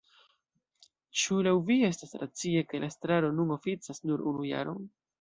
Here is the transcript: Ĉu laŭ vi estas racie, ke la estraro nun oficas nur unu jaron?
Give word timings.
Ĉu 1.19 1.37
laŭ 1.49 1.53
vi 1.69 1.77
estas 1.91 2.17
racie, 2.23 2.65
ke 2.73 2.83
la 2.85 2.93
estraro 2.95 3.33
nun 3.41 3.57
oficas 3.61 4.07
nur 4.11 4.29
unu 4.35 4.53
jaron? 4.53 4.87